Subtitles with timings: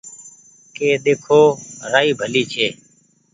[0.75, 1.41] ڪي ۮيکو
[1.91, 2.67] رآئي ڀلي ڇي